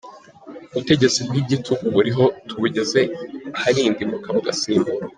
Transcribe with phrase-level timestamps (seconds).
[0.71, 3.01] ubutegetsi bw’igitugu buriho tubugeze
[3.57, 5.03] aharindimuka, bugasimburwa